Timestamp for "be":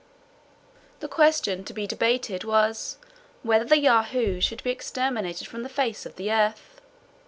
1.75-1.85, 4.63-4.71